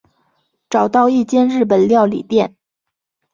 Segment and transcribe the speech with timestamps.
[0.67, 2.55] 找到一间日本料理店